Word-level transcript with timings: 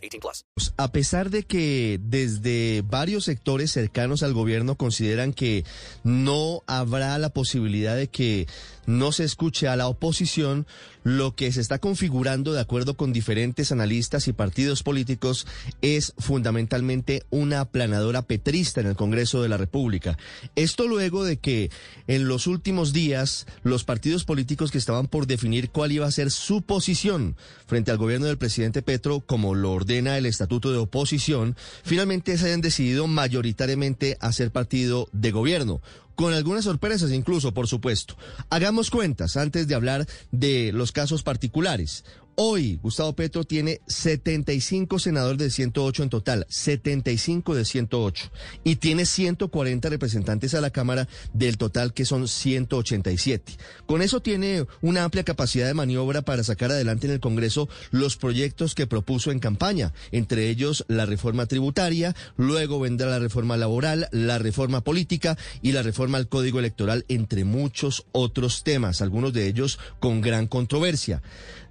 18 0.00 0.20
plus. 0.20 0.72
A 0.76 0.92
pesar 0.92 1.30
de 1.30 1.42
que 1.44 1.98
desde 2.02 2.82
varios 2.86 3.24
sectores 3.24 3.70
cercanos 3.70 4.22
al 4.22 4.32
gobierno 4.32 4.76
consideran 4.76 5.32
que 5.32 5.64
no 6.04 6.62
habrá 6.66 7.18
la 7.18 7.30
posibilidad 7.30 7.96
de 7.96 8.08
que 8.08 8.46
no 8.90 9.12
se 9.12 9.24
escuche 9.24 9.68
a 9.68 9.76
la 9.76 9.86
oposición, 9.88 10.66
lo 11.02 11.34
que 11.34 11.50
se 11.52 11.60
está 11.60 11.78
configurando 11.78 12.52
de 12.52 12.60
acuerdo 12.60 12.94
con 12.94 13.12
diferentes 13.12 13.72
analistas 13.72 14.28
y 14.28 14.32
partidos 14.32 14.82
políticos 14.82 15.46
es 15.80 16.12
fundamentalmente 16.18 17.22
una 17.30 17.60
aplanadora 17.60 18.22
petrista 18.22 18.80
en 18.80 18.88
el 18.88 18.96
Congreso 18.96 19.42
de 19.42 19.48
la 19.48 19.56
República. 19.56 20.18
Esto 20.56 20.86
luego 20.86 21.24
de 21.24 21.38
que 21.38 21.70
en 22.06 22.28
los 22.28 22.46
últimos 22.46 22.92
días 22.92 23.46
los 23.62 23.84
partidos 23.84 24.24
políticos 24.24 24.70
que 24.70 24.78
estaban 24.78 25.06
por 25.06 25.26
definir 25.26 25.70
cuál 25.70 25.92
iba 25.92 26.06
a 26.06 26.10
ser 26.10 26.30
su 26.30 26.62
posición 26.62 27.36
frente 27.66 27.90
al 27.90 27.96
gobierno 27.98 28.26
del 28.26 28.38
presidente 28.38 28.82
Petro, 28.82 29.20
como 29.20 29.54
lo 29.54 29.72
ordena 29.72 30.18
el 30.18 30.26
Estatuto 30.26 30.72
de 30.72 30.78
Oposición, 30.78 31.56
finalmente 31.84 32.36
se 32.36 32.46
hayan 32.46 32.60
decidido 32.60 33.06
mayoritariamente 33.06 34.18
a 34.20 34.32
ser 34.32 34.50
partido 34.50 35.08
de 35.12 35.30
gobierno 35.30 35.80
con 36.14 36.32
algunas 36.34 36.64
sorpresas 36.64 37.12
incluso, 37.12 37.52
por 37.52 37.66
supuesto. 37.66 38.16
Hagamos 38.50 38.90
cuentas 38.90 39.36
antes 39.36 39.66
de 39.68 39.74
hablar 39.74 40.06
de 40.30 40.72
los 40.72 40.92
casos 40.92 41.22
particulares. 41.22 42.04
Hoy 42.42 42.78
Gustavo 42.82 43.12
Petro 43.12 43.44
tiene 43.44 43.82
75 43.86 44.98
senadores 44.98 45.36
de 45.36 45.50
108 45.50 46.04
en 46.04 46.08
total, 46.08 46.46
75 46.48 47.54
de 47.54 47.66
108, 47.66 48.32
y 48.64 48.76
tiene 48.76 49.04
140 49.04 49.90
representantes 49.90 50.54
a 50.54 50.62
la 50.62 50.70
Cámara 50.70 51.06
del 51.34 51.58
total 51.58 51.92
que 51.92 52.06
son 52.06 52.28
187. 52.28 53.58
Con 53.84 54.00
eso 54.00 54.22
tiene 54.22 54.64
una 54.80 55.04
amplia 55.04 55.22
capacidad 55.22 55.66
de 55.66 55.74
maniobra 55.74 56.22
para 56.22 56.42
sacar 56.42 56.70
adelante 56.70 57.06
en 57.06 57.12
el 57.12 57.20
Congreso 57.20 57.68
los 57.90 58.16
proyectos 58.16 58.74
que 58.74 58.86
propuso 58.86 59.30
en 59.32 59.38
campaña, 59.38 59.92
entre 60.10 60.48
ellos 60.48 60.86
la 60.88 61.04
reforma 61.04 61.44
tributaria, 61.44 62.16
luego 62.38 62.80
vendrá 62.80 63.10
la 63.10 63.18
reforma 63.18 63.58
laboral, 63.58 64.08
la 64.12 64.38
reforma 64.38 64.80
política 64.80 65.36
y 65.60 65.72
la 65.72 65.82
reforma 65.82 66.16
al 66.16 66.28
Código 66.28 66.58
Electoral, 66.58 67.04
entre 67.08 67.44
muchos 67.44 68.06
otros 68.12 68.64
temas, 68.64 69.02
algunos 69.02 69.34
de 69.34 69.46
ellos 69.46 69.78
con 69.98 70.22
gran 70.22 70.46
controversia. 70.46 71.20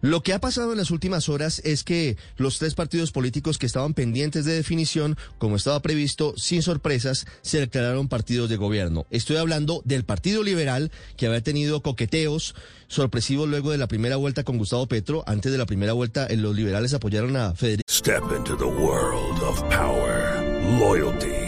Lo 0.00 0.22
que 0.22 0.32
ha 0.32 0.38
pasado 0.38 0.57
en 0.58 0.76
las 0.76 0.90
últimas 0.90 1.28
horas 1.28 1.60
es 1.64 1.84
que 1.84 2.16
los 2.36 2.58
tres 2.58 2.74
partidos 2.74 3.12
políticos 3.12 3.58
que 3.58 3.66
estaban 3.66 3.94
pendientes 3.94 4.44
de 4.44 4.54
definición, 4.54 5.16
como 5.38 5.56
estaba 5.56 5.80
previsto, 5.80 6.34
sin 6.36 6.62
sorpresas, 6.62 7.26
se 7.42 7.60
declararon 7.60 8.08
partidos 8.08 8.50
de 8.50 8.56
gobierno. 8.56 9.06
Estoy 9.10 9.36
hablando 9.36 9.82
del 9.84 10.04
Partido 10.04 10.42
Liberal, 10.42 10.90
que 11.16 11.26
había 11.26 11.42
tenido 11.42 11.80
coqueteos 11.80 12.56
sorpresivos 12.88 13.48
luego 13.48 13.70
de 13.70 13.78
la 13.78 13.86
primera 13.86 14.16
vuelta 14.16 14.42
con 14.42 14.58
Gustavo 14.58 14.86
Petro. 14.86 15.22
Antes 15.26 15.52
de 15.52 15.58
la 15.58 15.66
primera 15.66 15.92
vuelta, 15.92 16.26
los 16.30 16.56
liberales 16.56 16.92
apoyaron 16.92 17.36
a 17.36 17.54
Federico. 17.54 17.84
Step 17.88 18.24
into 18.36 18.56
the 18.56 18.64
world 18.64 19.40
of 19.42 19.62
power, 19.70 20.42
loyalty, 20.80 21.47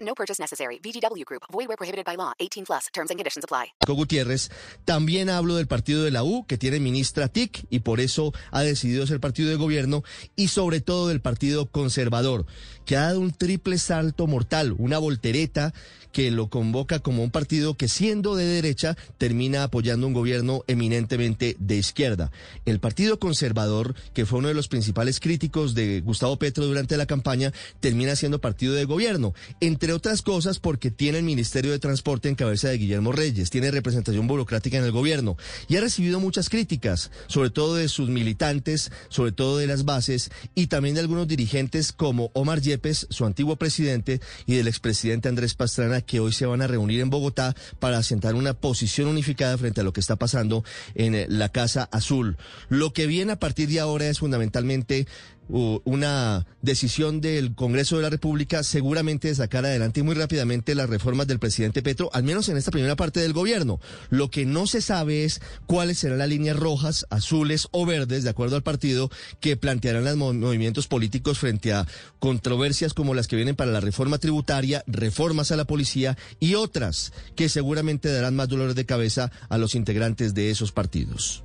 No 0.00 0.14
purchase 0.14 0.40
necessary. 0.40 0.78
VGW 0.82 1.24
Group. 1.24 1.44
Void 1.50 1.68
where 1.68 1.76
prohibited 1.76 2.04
by 2.04 2.16
law. 2.16 2.32
18 2.38 2.64
plus. 2.66 2.86
Terms 2.92 3.10
and 3.10 3.18
conditions 3.18 3.44
apply. 3.44 3.72
Gutiérrez. 3.86 4.50
También 4.84 5.28
hablo 5.28 5.56
del 5.56 5.66
partido 5.66 6.04
de 6.04 6.10
la 6.10 6.24
U, 6.24 6.44
que 6.46 6.58
tiene 6.58 6.80
ministra 6.80 7.28
TIC 7.28 7.66
y 7.70 7.80
por 7.80 8.00
eso 8.00 8.32
ha 8.50 8.62
decidido 8.62 9.06
ser 9.06 9.20
partido 9.20 9.50
de 9.50 9.56
gobierno, 9.56 10.02
y 10.36 10.48
sobre 10.48 10.80
todo 10.80 11.08
del 11.08 11.20
partido 11.20 11.66
conservador, 11.66 12.46
que 12.86 12.96
ha 12.96 13.02
dado 13.02 13.20
un 13.20 13.32
triple 13.32 13.78
salto 13.78 14.26
mortal, 14.26 14.74
una 14.78 14.98
voltereta 14.98 15.72
que 16.12 16.30
lo 16.30 16.48
convoca 16.48 16.98
como 16.98 17.22
un 17.22 17.30
partido 17.30 17.74
que 17.74 17.88
siendo 17.88 18.34
de 18.34 18.44
derecha 18.44 18.96
termina 19.18 19.62
apoyando 19.62 20.06
un 20.06 20.12
gobierno 20.12 20.64
eminentemente 20.66 21.56
de 21.58 21.76
izquierda. 21.76 22.32
El 22.64 22.80
Partido 22.80 23.18
Conservador, 23.18 23.94
que 24.12 24.26
fue 24.26 24.40
uno 24.40 24.48
de 24.48 24.54
los 24.54 24.68
principales 24.68 25.20
críticos 25.20 25.74
de 25.74 26.00
Gustavo 26.00 26.36
Petro 26.36 26.66
durante 26.66 26.96
la 26.96 27.06
campaña, 27.06 27.52
termina 27.80 28.16
siendo 28.16 28.40
partido 28.40 28.74
de 28.74 28.84
gobierno, 28.84 29.34
entre 29.60 29.89
otras 29.92 30.22
cosas 30.22 30.58
porque 30.58 30.90
tiene 30.90 31.18
el 31.18 31.24
Ministerio 31.24 31.70
de 31.72 31.78
Transporte 31.78 32.28
en 32.28 32.34
cabeza 32.34 32.68
de 32.68 32.78
Guillermo 32.78 33.12
Reyes, 33.12 33.50
tiene 33.50 33.70
representación 33.70 34.26
burocrática 34.26 34.78
en 34.78 34.84
el 34.84 34.92
gobierno 34.92 35.36
y 35.68 35.76
ha 35.76 35.80
recibido 35.80 36.20
muchas 36.20 36.48
críticas, 36.48 37.10
sobre 37.26 37.50
todo 37.50 37.74
de 37.74 37.88
sus 37.88 38.08
militantes, 38.08 38.90
sobre 39.08 39.32
todo 39.32 39.58
de 39.58 39.66
las 39.66 39.84
bases 39.84 40.30
y 40.54 40.66
también 40.68 40.94
de 40.94 41.00
algunos 41.00 41.28
dirigentes 41.28 41.92
como 41.92 42.30
Omar 42.34 42.60
Yepes, 42.60 43.06
su 43.10 43.24
antiguo 43.24 43.56
presidente, 43.56 44.20
y 44.46 44.54
del 44.56 44.68
expresidente 44.68 45.28
Andrés 45.28 45.54
Pastrana, 45.54 46.00
que 46.00 46.20
hoy 46.20 46.32
se 46.32 46.46
van 46.46 46.62
a 46.62 46.66
reunir 46.66 47.00
en 47.00 47.10
Bogotá 47.10 47.54
para 47.78 47.98
asentar 47.98 48.34
una 48.34 48.54
posición 48.54 49.08
unificada 49.08 49.56
frente 49.58 49.80
a 49.80 49.84
lo 49.84 49.92
que 49.92 50.00
está 50.00 50.16
pasando 50.16 50.64
en 50.94 51.14
eh, 51.14 51.26
la 51.28 51.50
Casa 51.50 51.88
Azul. 51.92 52.36
Lo 52.68 52.92
que 52.92 53.06
viene 53.06 53.32
a 53.32 53.38
partir 53.38 53.68
de 53.68 53.80
ahora 53.80 54.06
es 54.08 54.18
fundamentalmente 54.18 55.06
una 55.50 56.46
decisión 56.62 57.20
del 57.20 57.54
Congreso 57.54 57.96
de 57.96 58.02
la 58.02 58.10
República 58.10 58.62
seguramente 58.62 59.28
de 59.28 59.34
sacar 59.34 59.64
adelante 59.64 60.02
muy 60.02 60.14
rápidamente 60.14 60.74
las 60.74 60.88
reformas 60.88 61.26
del 61.26 61.38
presidente 61.38 61.82
Petro, 61.82 62.10
al 62.12 62.22
menos 62.22 62.48
en 62.48 62.56
esta 62.56 62.70
primera 62.70 62.96
parte 62.96 63.20
del 63.20 63.32
gobierno. 63.32 63.80
Lo 64.10 64.30
que 64.30 64.46
no 64.46 64.66
se 64.66 64.82
sabe 64.82 65.24
es 65.24 65.40
cuáles 65.66 65.98
serán 65.98 66.18
las 66.18 66.28
líneas 66.28 66.56
rojas, 66.56 67.06
azules 67.10 67.68
o 67.72 67.86
verdes, 67.86 68.24
de 68.24 68.30
acuerdo 68.30 68.56
al 68.56 68.62
partido, 68.62 69.10
que 69.40 69.56
plantearán 69.56 70.04
los 70.04 70.16
movimientos 70.16 70.86
políticos 70.86 71.38
frente 71.38 71.72
a 71.72 71.86
controversias 72.18 72.94
como 72.94 73.14
las 73.14 73.26
que 73.26 73.36
vienen 73.36 73.56
para 73.56 73.72
la 73.72 73.80
reforma 73.80 74.18
tributaria, 74.18 74.84
reformas 74.86 75.50
a 75.52 75.56
la 75.56 75.64
policía 75.64 76.16
y 76.38 76.54
otras 76.54 77.12
que 77.34 77.48
seguramente 77.48 78.12
darán 78.12 78.36
más 78.36 78.48
dolores 78.48 78.74
de 78.74 78.86
cabeza 78.86 79.30
a 79.48 79.58
los 79.58 79.74
integrantes 79.74 80.34
de 80.34 80.50
esos 80.50 80.72
partidos. 80.72 81.44